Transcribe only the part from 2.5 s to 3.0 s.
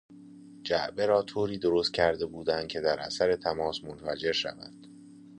که در